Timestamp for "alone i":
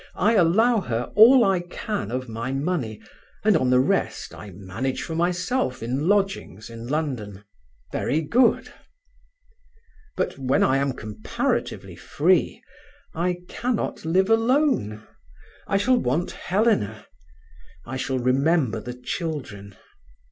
14.31-15.77